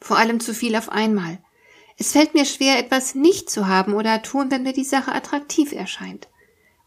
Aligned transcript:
vor 0.00 0.18
allem 0.18 0.40
zu 0.40 0.54
viel 0.54 0.76
auf 0.76 0.90
einmal. 0.90 1.38
Es 1.98 2.12
fällt 2.12 2.34
mir 2.34 2.44
schwer, 2.44 2.78
etwas 2.78 3.14
nicht 3.14 3.48
zu 3.48 3.66
haben 3.66 3.94
oder 3.94 4.22
tun, 4.22 4.50
wenn 4.50 4.62
mir 4.62 4.72
die 4.72 4.84
Sache 4.84 5.12
attraktiv 5.12 5.72
erscheint. 5.72 6.28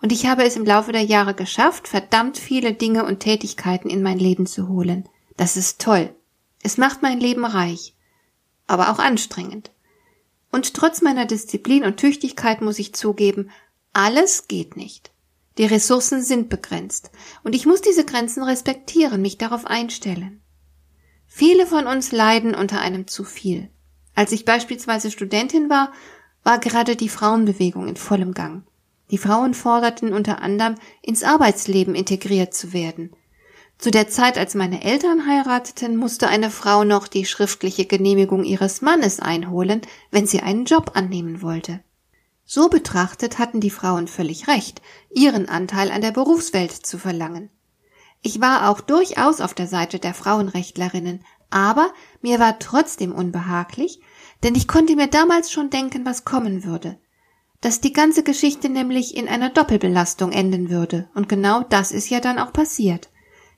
Und 0.01 0.11
ich 0.11 0.27
habe 0.27 0.43
es 0.43 0.55
im 0.55 0.65
Laufe 0.65 0.91
der 0.91 1.03
Jahre 1.03 1.33
geschafft, 1.33 1.87
verdammt 1.87 2.37
viele 2.37 2.73
Dinge 2.73 3.05
und 3.05 3.19
Tätigkeiten 3.19 3.89
in 3.89 4.01
mein 4.01 4.19
Leben 4.19 4.45
zu 4.45 4.67
holen. 4.67 5.09
Das 5.35 5.57
ist 5.57 5.81
toll. 5.81 6.13
Es 6.61 6.77
macht 6.77 7.01
mein 7.01 7.19
Leben 7.19 7.45
reich, 7.45 7.95
aber 8.67 8.91
auch 8.91 8.99
anstrengend. 8.99 9.71
Und 10.51 10.73
trotz 10.73 11.01
meiner 11.01 11.25
Disziplin 11.25 11.83
und 11.83 11.97
Tüchtigkeit 11.97 12.61
muss 12.61 12.79
ich 12.79 12.93
zugeben, 12.93 13.51
alles 13.93 14.47
geht 14.47 14.77
nicht. 14.77 15.11
Die 15.57 15.65
Ressourcen 15.65 16.23
sind 16.23 16.49
begrenzt, 16.49 17.11
und 17.43 17.53
ich 17.53 17.65
muss 17.65 17.81
diese 17.81 18.05
Grenzen 18.05 18.43
respektieren, 18.43 19.21
mich 19.21 19.37
darauf 19.37 19.65
einstellen. 19.65 20.41
Viele 21.31 21.67
von 21.67 21.85
uns 21.85 22.11
leiden 22.11 22.55
unter 22.55 22.81
einem 22.81 23.07
zu 23.07 23.23
viel. 23.23 23.69
Als 24.15 24.33
ich 24.33 24.43
beispielsweise 24.43 25.11
Studentin 25.11 25.69
war, 25.69 25.93
war 26.43 26.59
gerade 26.59 26.95
die 26.95 27.07
Frauenbewegung 27.07 27.87
in 27.87 27.95
vollem 27.95 28.33
Gang. 28.33 28.63
Die 29.11 29.17
Frauen 29.17 29.53
forderten 29.53 30.11
unter 30.11 30.41
anderem, 30.41 30.75
ins 31.01 31.23
Arbeitsleben 31.23 31.95
integriert 31.95 32.53
zu 32.53 32.73
werden. 32.73 33.11
Zu 33.77 33.91
der 33.91 34.09
Zeit, 34.09 34.37
als 34.37 34.55
meine 34.55 34.83
Eltern 34.83 35.25
heirateten, 35.25 35.95
musste 35.95 36.27
eine 36.27 36.49
Frau 36.49 36.83
noch 36.83 37.07
die 37.07 37.25
schriftliche 37.25 37.85
Genehmigung 37.85 38.43
ihres 38.43 38.81
Mannes 38.81 39.19
einholen, 39.19 39.81
wenn 40.11 40.27
sie 40.27 40.41
einen 40.41 40.65
Job 40.65 40.91
annehmen 40.95 41.41
wollte. 41.41 41.79
So 42.43 42.67
betrachtet 42.67 43.37
hatten 43.37 43.61
die 43.61 43.69
Frauen 43.69 44.07
völlig 44.07 44.47
recht, 44.47 44.81
ihren 45.11 45.47
Anteil 45.47 45.91
an 45.91 46.01
der 46.01 46.11
Berufswelt 46.11 46.71
zu 46.71 46.97
verlangen. 46.97 47.51
Ich 48.21 48.41
war 48.41 48.69
auch 48.69 48.81
durchaus 48.81 49.39
auf 49.39 49.53
der 49.53 49.67
Seite 49.67 49.99
der 49.99 50.13
Frauenrechtlerinnen, 50.13 51.23
aber 51.49 51.91
mir 52.21 52.39
war 52.39 52.59
trotzdem 52.59 53.11
unbehaglich, 53.13 54.01
denn 54.43 54.55
ich 54.55 54.67
konnte 54.67 54.95
mir 54.95 55.07
damals 55.07 55.51
schon 55.51 55.69
denken, 55.69 56.05
was 56.05 56.25
kommen 56.25 56.63
würde. 56.63 56.99
Dass 57.61 57.81
die 57.81 57.93
ganze 57.93 58.23
Geschichte 58.23 58.69
nämlich 58.69 59.15
in 59.15 59.27
einer 59.27 59.49
Doppelbelastung 59.49 60.31
enden 60.31 60.69
würde, 60.69 61.09
und 61.13 61.27
genau 61.27 61.63
das 61.63 61.91
ist 61.91 62.09
ja 62.09 62.19
dann 62.19 62.39
auch 62.39 62.53
passiert. 62.53 63.09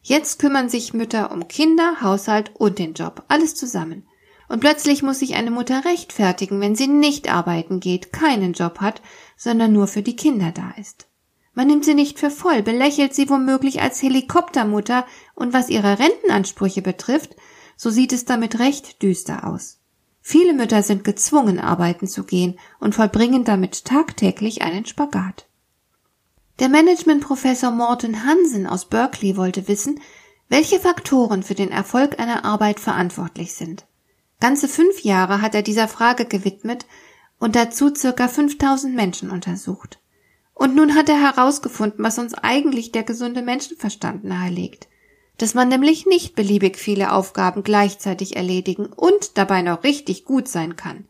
Jetzt 0.01 0.39
kümmern 0.39 0.69
sich 0.69 0.93
Mütter 0.93 1.31
um 1.31 1.47
Kinder, 1.47 2.01
Haushalt 2.01 2.51
und 2.55 2.79
den 2.79 2.93
Job, 2.93 3.23
alles 3.27 3.55
zusammen. 3.55 4.07
Und 4.47 4.59
plötzlich 4.59 5.03
muss 5.03 5.19
sich 5.19 5.35
eine 5.35 5.51
Mutter 5.51 5.85
rechtfertigen, 5.85 6.59
wenn 6.59 6.75
sie 6.75 6.87
nicht 6.87 7.31
arbeiten 7.31 7.79
geht, 7.79 8.11
keinen 8.11 8.53
Job 8.53 8.79
hat, 8.79 9.01
sondern 9.37 9.71
nur 9.71 9.87
für 9.87 10.01
die 10.01 10.15
Kinder 10.15 10.51
da 10.51 10.71
ist. 10.77 11.07
Man 11.53 11.67
nimmt 11.67 11.83
sie 11.83 11.93
nicht 11.93 12.19
für 12.19 12.31
voll, 12.31 12.63
belächelt 12.63 13.13
sie 13.13 13.29
womöglich 13.29 13.81
als 13.81 14.01
Helikoptermutter 14.01 15.05
und 15.35 15.53
was 15.53 15.69
ihre 15.69 15.99
Rentenansprüche 15.99 16.81
betrifft, 16.81 17.35
so 17.75 17.89
sieht 17.89 18.13
es 18.13 18.25
damit 18.25 18.59
recht 18.59 19.01
düster 19.01 19.47
aus. 19.47 19.79
Viele 20.21 20.53
Mütter 20.53 20.83
sind 20.83 21.03
gezwungen, 21.03 21.59
arbeiten 21.59 22.07
zu 22.07 22.23
gehen 22.23 22.59
und 22.79 22.95
vollbringen 22.95 23.43
damit 23.43 23.85
tagtäglich 23.85 24.61
einen 24.61 24.85
Spagat. 24.85 25.47
Der 26.59 26.69
Managementprofessor 26.69 27.71
Morten 27.71 28.23
Hansen 28.23 28.67
aus 28.67 28.85
Berkeley 28.85 29.35
wollte 29.35 29.67
wissen, 29.67 29.99
welche 30.47 30.79
Faktoren 30.79 31.43
für 31.43 31.55
den 31.55 31.71
Erfolg 31.71 32.19
einer 32.19 32.45
Arbeit 32.45 32.79
verantwortlich 32.79 33.53
sind. 33.53 33.85
Ganze 34.39 34.67
fünf 34.67 35.01
Jahre 35.01 35.41
hat 35.41 35.55
er 35.55 35.63
dieser 35.63 35.87
Frage 35.87 36.25
gewidmet 36.25 36.85
und 37.39 37.55
dazu 37.55 37.93
circa 37.95 38.27
5000 38.27 38.93
Menschen 38.95 39.31
untersucht. 39.31 40.00
Und 40.53 40.75
nun 40.75 40.95
hat 40.95 41.09
er 41.09 41.19
herausgefunden, 41.19 42.03
was 42.03 42.19
uns 42.19 42.33
eigentlich 42.33 42.91
der 42.91 43.03
gesunde 43.03 43.41
Menschenverstand 43.41 44.23
nahelegt. 44.23 44.87
Dass 45.37 45.53
man 45.53 45.69
nämlich 45.69 46.05
nicht 46.05 46.35
beliebig 46.35 46.77
viele 46.77 47.13
Aufgaben 47.13 47.63
gleichzeitig 47.63 48.35
erledigen 48.35 48.87
und 48.87 49.37
dabei 49.37 49.61
noch 49.61 49.83
richtig 49.83 50.25
gut 50.25 50.47
sein 50.47 50.75
kann. 50.75 51.05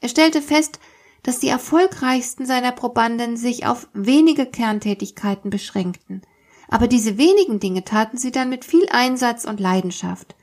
Er 0.00 0.08
stellte 0.08 0.42
fest, 0.42 0.78
dass 1.22 1.38
die 1.38 1.48
erfolgreichsten 1.48 2.46
seiner 2.46 2.72
Probanden 2.72 3.36
sich 3.36 3.66
auf 3.66 3.88
wenige 3.92 4.46
Kerntätigkeiten 4.46 5.50
beschränkten. 5.50 6.22
Aber 6.68 6.88
diese 6.88 7.18
wenigen 7.18 7.60
Dinge 7.60 7.84
taten 7.84 8.18
sie 8.18 8.32
dann 8.32 8.48
mit 8.48 8.64
viel 8.64 8.88
Einsatz 8.90 9.44
und 9.44 9.60
Leidenschaft. 9.60 10.34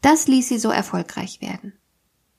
Das 0.00 0.28
ließ 0.28 0.48
sie 0.48 0.58
so 0.58 0.70
erfolgreich 0.70 1.40
werden. 1.40 1.72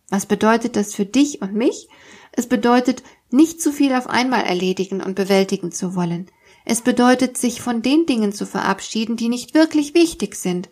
Was 0.09 0.25
bedeutet 0.25 0.75
das 0.75 0.93
für 0.93 1.05
dich 1.05 1.41
und 1.41 1.53
mich? 1.53 1.89
Es 2.31 2.47
bedeutet, 2.47 3.03
nicht 3.35 3.61
zu 3.61 3.71
viel 3.71 3.93
auf 3.93 4.07
einmal 4.07 4.43
erledigen 4.43 5.01
und 5.01 5.15
bewältigen 5.15 5.71
zu 5.71 5.95
wollen. 5.95 6.27
Es 6.63 6.81
bedeutet, 6.81 7.37
sich 7.37 7.61
von 7.61 7.81
den 7.81 8.05
Dingen 8.05 8.33
zu 8.33 8.45
verabschieden, 8.45 9.17
die 9.17 9.29
nicht 9.29 9.53
wirklich 9.53 9.93
wichtig 9.93 10.35
sind 10.35 10.69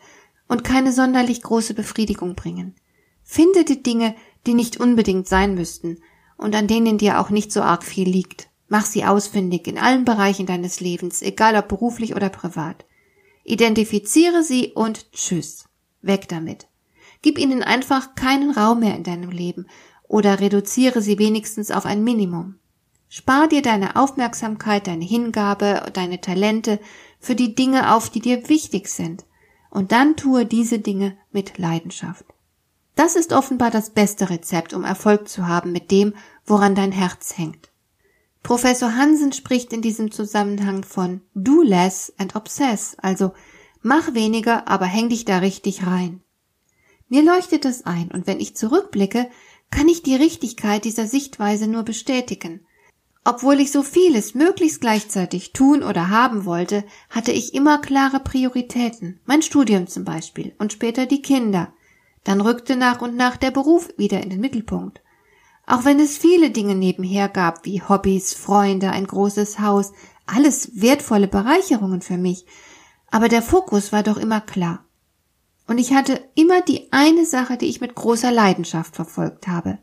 und 0.48 0.64
keine 0.64 0.92
sonderlich 0.92 1.42
große 1.42 1.74
Befriedigung 1.74 2.36
bringen. 2.36 2.76
Finde 3.24 3.64
die 3.64 3.84
Dinge, 3.84 4.16
die 4.46 4.54
nicht 4.54 4.80
unbedingt 4.80 5.28
sein 5.28 5.56
müssten 5.56 6.00
und 6.38 6.56
an 6.56 6.68
denen 6.68 6.98
dir 6.98 7.20
auch 7.20 7.30
nicht 7.30 7.52
so 7.52 7.62
arg 7.62 7.84
viel 7.84 8.10
liegt. 8.10 8.48
Mach 8.68 8.86
sie 8.86 9.06
ausfindig 9.06 9.68
in 9.68 9.78
allen 9.78 10.04
Bereichen 10.04 10.46
deines 10.46 10.80
Lebens, 10.80 11.22
egal 11.22 11.56
ob 11.56 11.68
beruflich 11.68 12.16
oder 12.16 12.30
privat. 12.30 12.86
Identifiziere 13.44 14.42
sie 14.42 14.72
und 14.74 15.12
tschüss. 15.12 15.66
Weg 16.02 16.28
damit. 16.28 16.68
Gib 17.22 17.38
ihnen 17.38 17.62
einfach 17.64 18.16
keinen 18.16 18.52
Raum 18.52 18.80
mehr 18.80 18.96
in 18.96 19.04
deinem 19.04 19.30
Leben 19.30 19.68
oder 20.08 20.40
reduziere 20.40 21.02
sie 21.02 21.20
wenigstens 21.20 21.72
auf 21.72 21.86
ein 21.86 22.04
Minimum. 22.04 22.56
Spar 23.10 23.48
dir 23.48 23.62
deine 23.62 23.96
Aufmerksamkeit, 23.96 24.88
deine 24.88 25.06
Hingabe, 25.06 25.92
deine 25.94 26.20
Talente 26.20 26.80
für 27.20 27.36
die 27.36 27.56
Dinge 27.56 27.94
auf, 27.94 28.10
die 28.10 28.22
dir 28.22 28.50
wichtig 28.50 28.88
sind, 28.88 29.26
und 29.70 29.92
dann 29.92 30.16
tue 30.16 30.46
diese 30.46 30.80
Dinge 30.80 31.18
mit 31.32 31.58
Leidenschaft. 31.58 32.26
Das 32.96 33.16
ist 33.16 33.34
offenbar 33.34 33.72
das 33.72 33.92
beste 33.92 34.30
Rezept, 34.30 34.74
um 34.74 34.84
Erfolg 34.84 35.28
zu 35.28 35.48
haben 35.48 35.72
mit 35.72 35.92
dem, 35.92 36.14
woran 36.46 36.76
dein 36.76 36.92
Herz 36.92 37.38
hängt. 37.38 37.72
Professor 38.44 38.96
Hansen 38.96 39.32
spricht 39.32 39.74
in 39.74 39.82
diesem 39.82 40.12
Zusammenhang 40.12 40.84
von 40.84 41.22
do 41.34 41.62
less 41.62 42.14
and 42.18 42.36
obsess, 42.36 42.96
also 43.00 43.32
mach 43.82 44.14
weniger, 44.14 44.68
aber 44.68 44.86
häng 44.86 45.10
dich 45.10 45.24
da 45.26 45.38
richtig 45.38 45.88
rein. 45.88 46.22
Mir 47.08 47.24
leuchtet 47.24 47.64
das 47.64 47.86
ein, 47.86 48.12
und 48.12 48.28
wenn 48.28 48.40
ich 48.40 48.56
zurückblicke, 48.56 49.30
kann 49.74 49.88
ich 49.88 50.04
die 50.04 50.16
Richtigkeit 50.16 50.86
dieser 50.86 51.08
Sichtweise 51.08 51.68
nur 51.68 51.82
bestätigen. 51.82 52.64
Obwohl 53.26 53.60
ich 53.60 53.72
so 53.72 53.82
vieles 53.82 54.36
möglichst 54.36 54.82
gleichzeitig 54.82 55.52
tun 55.52 55.82
oder 55.82 56.10
haben 56.10 56.46
wollte, 56.46 56.84
hatte 57.10 57.32
ich 57.32 57.56
immer 57.56 57.80
klare 57.80 58.20
Prioritäten. 58.20 59.20
Mein 59.26 59.42
Studium 59.42 59.88
zum 59.88 60.04
Beispiel 60.04 60.54
und 60.60 60.74
später 60.74 61.08
die 61.08 61.24
Kinder. 61.24 61.74
Dann 62.24 62.40
rückte 62.42 62.76
nach 62.76 63.02
und 63.02 63.16
nach 63.16 63.36
der 63.36 63.50
Beruf 63.50 63.90
wieder 63.98 64.22
in 64.22 64.30
den 64.30 64.42
Mittelpunkt. 64.42 65.02
Auch 65.66 65.86
wenn 65.86 66.00
es 66.00 66.18
viele 66.18 66.52
Dinge 66.52 66.76
nebenher 66.76 67.28
gab, 67.28 67.66
wie 67.66 67.82
Hobbys, 67.82 68.36
Freunde, 68.36 68.92
ein 68.92 69.08
großes 69.08 69.60
Haus, 69.60 69.92
alles 70.28 70.70
wertvolle 70.80 71.28
Bereicherungen 71.28 72.02
für 72.02 72.18
mich, 72.18 72.46
aber 73.10 73.28
der 73.28 73.42
Fokus 73.42 73.92
war 73.92 74.04
doch 74.04 74.18
immer 74.18 74.42
klar. 74.42 74.86
Und 75.68 75.78
ich 75.78 75.94
hatte 75.94 76.22
immer 76.36 76.62
die 76.62 76.92
eine 76.92 77.26
Sache, 77.26 77.58
die 77.58 77.68
ich 77.68 77.82
mit 77.82 77.96
großer 77.96 78.32
Leidenschaft 78.32 78.96
verfolgt 78.96 79.48
habe. 79.48 79.80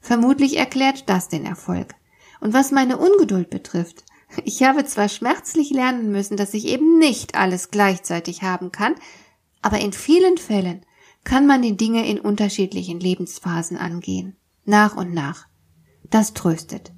Vermutlich 0.00 0.58
erklärt 0.58 1.08
das 1.08 1.28
den 1.28 1.46
Erfolg. 1.46 1.94
Und 2.40 2.52
was 2.52 2.72
meine 2.72 2.98
Ungeduld 2.98 3.48
betrifft, 3.48 4.04
ich 4.44 4.62
habe 4.62 4.84
zwar 4.84 5.08
schmerzlich 5.08 5.70
lernen 5.70 6.12
müssen, 6.12 6.36
dass 6.36 6.54
ich 6.54 6.66
eben 6.66 6.98
nicht 6.98 7.34
alles 7.34 7.70
gleichzeitig 7.70 8.42
haben 8.42 8.70
kann, 8.70 8.94
aber 9.62 9.80
in 9.80 9.92
vielen 9.92 10.36
Fällen 10.36 10.84
kann 11.24 11.46
man 11.46 11.62
die 11.62 11.76
Dinge 11.76 12.06
in 12.06 12.20
unterschiedlichen 12.20 13.00
Lebensphasen 13.00 13.78
angehen, 13.78 14.36
nach 14.66 14.94
und 14.94 15.14
nach. 15.14 15.46
Das 16.10 16.34
tröstet. 16.34 16.92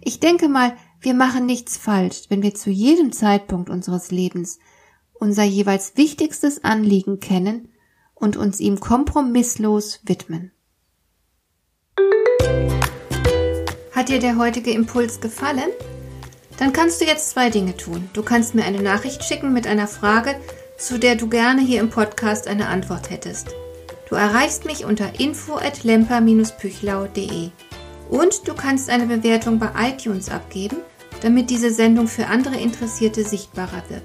Ich 0.00 0.20
denke 0.20 0.48
mal, 0.48 0.76
wir 1.00 1.14
machen 1.14 1.44
nichts 1.44 1.76
falsch, 1.76 2.26
wenn 2.28 2.42
wir 2.42 2.54
zu 2.54 2.70
jedem 2.70 3.10
Zeitpunkt 3.10 3.68
unseres 3.68 4.12
Lebens 4.12 4.60
unser 5.24 5.42
jeweils 5.42 5.96
wichtigstes 5.96 6.64
Anliegen 6.64 7.18
kennen 7.18 7.70
und 8.14 8.36
uns 8.36 8.60
ihm 8.60 8.78
kompromisslos 8.78 10.00
widmen. 10.04 10.52
Hat 13.92 14.10
dir 14.10 14.18
der 14.18 14.36
heutige 14.36 14.70
Impuls 14.70 15.22
gefallen? 15.22 15.70
Dann 16.58 16.74
kannst 16.74 17.00
du 17.00 17.06
jetzt 17.06 17.30
zwei 17.30 17.48
Dinge 17.48 17.74
tun. 17.74 18.10
Du 18.12 18.22
kannst 18.22 18.54
mir 18.54 18.64
eine 18.64 18.82
Nachricht 18.82 19.24
schicken 19.24 19.54
mit 19.54 19.66
einer 19.66 19.88
Frage, 19.88 20.36
zu 20.76 20.98
der 20.98 21.16
du 21.16 21.26
gerne 21.30 21.62
hier 21.62 21.80
im 21.80 21.88
Podcast 21.88 22.46
eine 22.46 22.68
Antwort 22.68 23.08
hättest. 23.08 23.48
Du 24.10 24.16
erreichst 24.16 24.66
mich 24.66 24.84
unter 24.84 25.18
info 25.18 25.54
at 25.54 25.84
lemper-püchlau.de 25.84 27.48
und 28.10 28.46
du 28.46 28.54
kannst 28.54 28.90
eine 28.90 29.06
Bewertung 29.06 29.58
bei 29.58 29.70
iTunes 29.88 30.28
abgeben, 30.28 30.76
damit 31.22 31.48
diese 31.48 31.70
Sendung 31.70 32.08
für 32.08 32.26
andere 32.26 32.56
Interessierte 32.56 33.24
sichtbarer 33.24 33.84
wird. 33.88 34.04